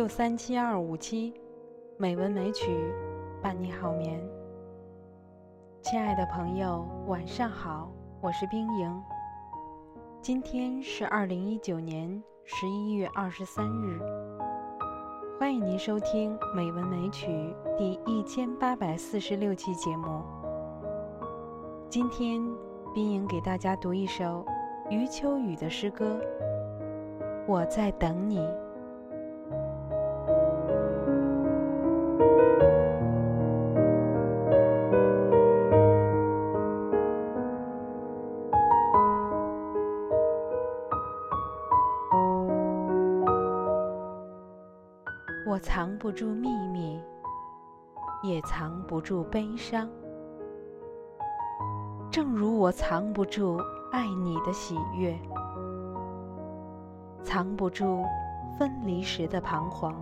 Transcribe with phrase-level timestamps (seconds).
[0.00, 1.30] 六三七二五七，
[1.98, 2.90] 美文美曲
[3.42, 4.18] 伴你好眠。
[5.82, 7.92] 亲爱的朋友，晚上好，
[8.22, 9.02] 我是冰莹。
[10.22, 12.10] 今天是二零一九年
[12.46, 14.00] 十一月二十三日，
[15.38, 17.26] 欢迎您收听《美文美曲》
[17.76, 20.22] 第一千八百四十六期节目。
[21.90, 22.42] 今天，
[22.94, 24.46] 冰莹给大家读一首
[24.88, 26.18] 余秋雨的诗歌
[27.46, 28.38] 《我在等你》。
[45.72, 47.00] 藏不住秘密，
[48.24, 49.88] 也藏不住悲伤。
[52.10, 53.56] 正如我藏不住
[53.92, 55.16] 爱你的喜悦，
[57.22, 58.04] 藏不住
[58.58, 59.94] 分离时的彷徨。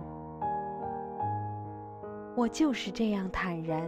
[2.35, 3.87] 我就是这样坦然。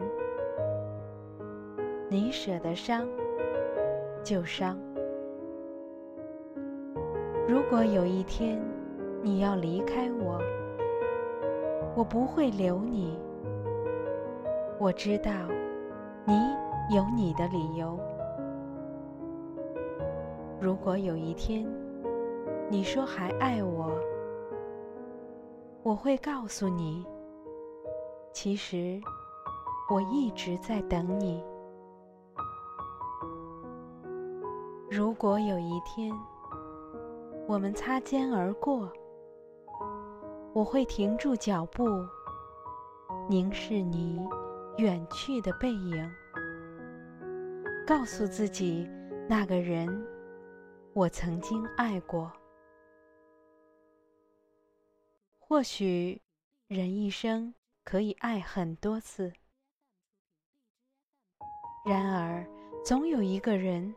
[2.09, 3.07] 你舍得伤，
[4.23, 4.77] 就伤。
[7.47, 8.61] 如果有一天
[9.23, 10.39] 你要离开我，
[11.93, 13.19] 我不会留你，
[14.79, 15.31] 我知道
[16.25, 16.33] 你
[16.95, 17.99] 有你的理由。
[20.59, 21.67] 如果有一天
[22.69, 23.91] 你说还爱我，
[25.83, 27.05] 我会告诉你，
[28.31, 29.01] 其实
[29.89, 31.43] 我一直在等你。
[34.89, 36.13] 如果有一天
[37.47, 38.89] 我们擦肩而过，
[40.53, 41.87] 我会停住脚步，
[43.29, 44.19] 凝视你
[44.77, 46.11] 远去的背影，
[47.87, 48.85] 告诉自己，
[49.29, 49.87] 那个人
[50.93, 52.29] 我曾经爱过。
[55.39, 56.21] 或许
[56.67, 57.53] 人一生
[57.85, 59.31] 可以爱很多次，
[61.85, 62.45] 然而
[62.83, 63.95] 总有一个人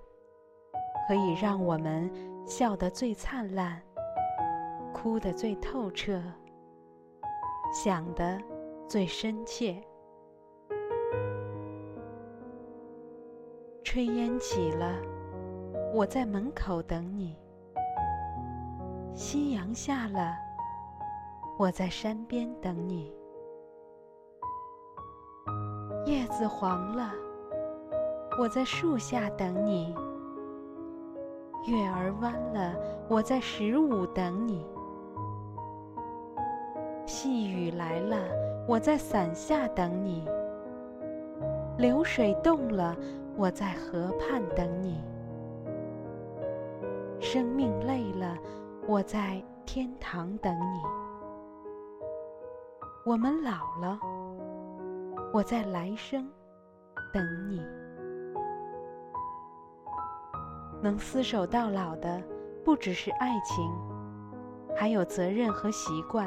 [1.08, 2.08] 可以让我们
[2.46, 3.82] 笑得最灿烂，
[4.92, 6.22] 哭得最透彻。
[7.74, 8.40] 想的
[8.86, 9.82] 最深切。
[13.82, 14.94] 炊烟起了，
[15.92, 17.36] 我在门口等你；
[19.12, 20.36] 夕阳下了，
[21.58, 23.12] 我在山边等你；
[26.06, 27.10] 叶子黄了，
[28.38, 29.92] 我在树下等你；
[31.66, 32.72] 月儿弯了，
[33.08, 34.64] 我在十五等你。
[37.06, 38.16] 细雨来了，
[38.66, 40.24] 我在伞下等你；
[41.76, 42.96] 流水动了，
[43.36, 44.94] 我在河畔等你；
[47.20, 48.38] 生命累了，
[48.86, 50.80] 我在天堂等你；
[53.04, 53.50] 我们老
[53.80, 53.98] 了，
[55.32, 56.26] 我在来生
[57.12, 57.62] 等你。
[60.80, 62.22] 能厮守到老的，
[62.64, 63.70] 不只是爱情，
[64.74, 66.26] 还有责任和习惯。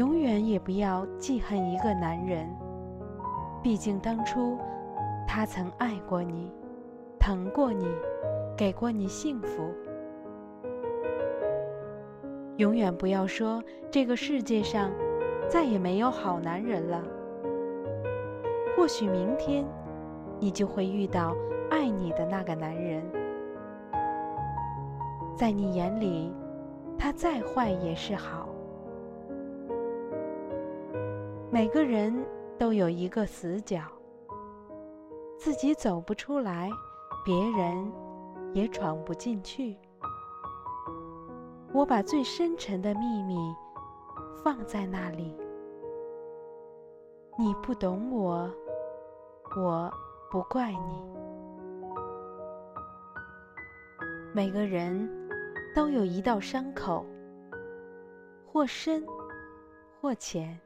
[0.00, 2.48] 永远也不要记恨一个男人，
[3.62, 4.56] 毕竟当初
[5.28, 6.50] 他曾爱过你，
[7.18, 7.86] 疼过你，
[8.56, 9.70] 给过你幸福。
[12.56, 14.90] 永远不要说这个世界上
[15.50, 17.04] 再也没有好男人了。
[18.74, 19.66] 或许明天
[20.38, 21.36] 你就会遇到
[21.70, 23.02] 爱你的那个男人，
[25.36, 26.32] 在你眼里，
[26.96, 28.48] 他再坏也是好。
[31.52, 32.14] 每个人
[32.56, 33.82] 都有一个死角，
[35.36, 36.70] 自己走不出来，
[37.24, 37.92] 别人
[38.54, 39.76] 也闯不进去。
[41.72, 43.36] 我把最深沉的秘密
[44.44, 45.36] 放在那里，
[47.36, 48.48] 你不懂我，
[49.56, 49.92] 我
[50.30, 51.04] 不怪你。
[54.32, 55.10] 每个人
[55.74, 57.04] 都有一道伤口，
[58.46, 59.04] 或深，
[60.00, 60.56] 或浅。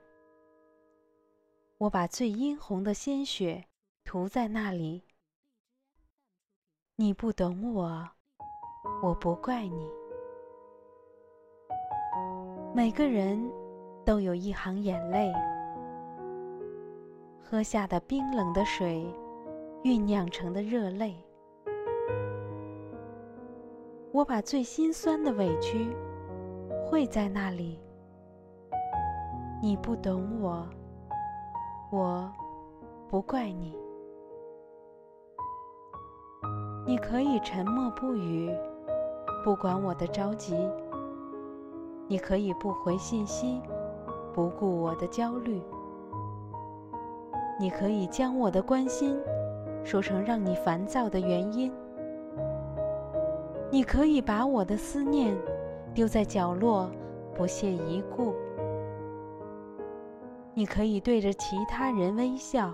[1.84, 3.62] 我把最殷红的鲜血
[4.04, 5.02] 涂在那里。
[6.96, 8.08] 你不懂我，
[9.02, 9.90] 我不怪你。
[12.74, 13.38] 每个人
[14.02, 15.30] 都有一行眼泪，
[17.42, 19.04] 喝下的冰冷的水，
[19.82, 21.14] 酝酿成的热泪。
[24.10, 25.94] 我把最心酸的委屈
[26.86, 27.78] 汇在那里。
[29.60, 30.66] 你不懂我。
[31.94, 32.28] 我
[33.08, 33.72] 不怪你，
[36.84, 38.52] 你可以沉默不语，
[39.44, 40.56] 不管我的着急。
[42.08, 43.62] 你可以不回信息，
[44.32, 45.62] 不顾我的焦虑。
[47.60, 49.16] 你可以将我的关心
[49.84, 51.72] 说成让你烦躁的原因。
[53.70, 55.32] 你可以把我的思念
[55.94, 56.90] 丢在角落，
[57.36, 58.34] 不屑一顾。
[60.56, 62.72] 你可以对着其他人微笑，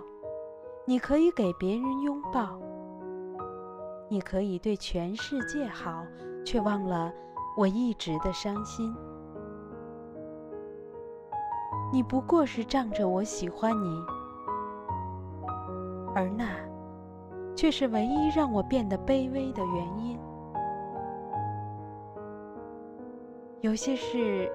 [0.84, 2.60] 你可以给别人拥抱，
[4.06, 6.04] 你可以对全世界好，
[6.44, 7.10] 却忘了
[7.56, 8.94] 我一直的伤心。
[11.90, 14.04] 你不过是仗着我喜欢你，
[16.14, 16.44] 而那
[17.56, 20.18] 却是唯一让我变得卑微的原因。
[23.62, 24.52] 有些事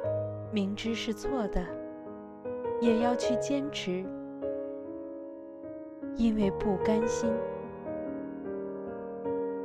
[0.53, 1.84] 明知是错的。
[2.81, 4.03] 也要去坚持，
[6.15, 7.31] 因为不甘心。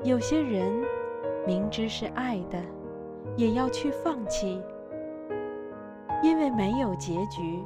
[0.02, 0.72] 有些人
[1.46, 2.58] 明知是爱的，
[3.36, 4.62] 也要去放弃，
[6.22, 7.62] 因为没有结局。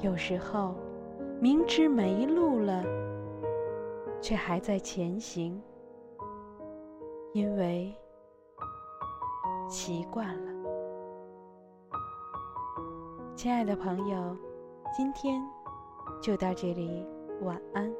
[0.00, 0.74] 有时候
[1.40, 2.84] 明知没路了，
[4.20, 5.60] 却还在前行，
[7.32, 7.92] 因为
[9.68, 10.53] 习惯了。
[13.36, 14.36] 亲爱的朋友，
[14.96, 15.38] 今天
[16.22, 17.04] 就到这里，
[17.42, 17.92] 晚安。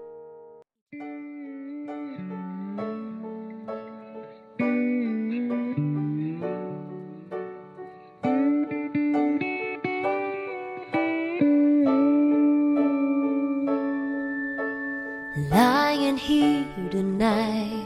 [15.51, 17.85] Lying here tonight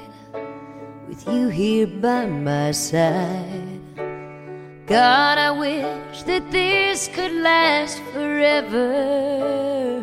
[1.08, 3.57] with you here by my side.
[4.88, 10.02] God, I wish that this could last forever.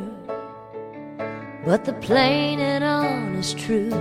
[1.65, 3.95] But the plain and honest truth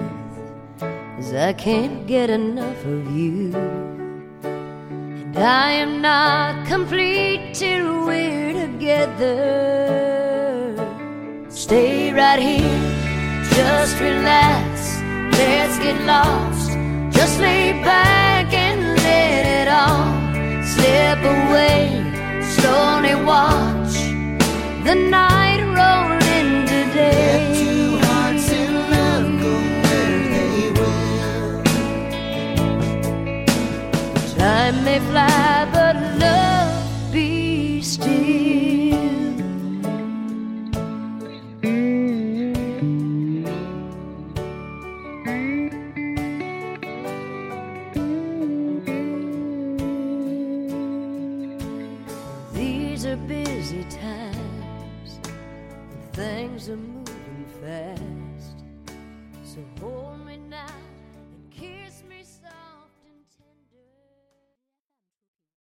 [1.18, 3.54] is I can't get enough of you.
[4.42, 9.40] And I am not complete till we're together.
[11.48, 12.92] Stay right here,
[13.56, 15.00] just relax,
[15.32, 16.72] let's get lost.
[17.16, 19.53] Just lay back and let it
[35.72, 38.14] but love be still.
[52.52, 55.18] These are busy times,
[56.12, 58.56] things are moving fast.
[59.44, 60.03] So hold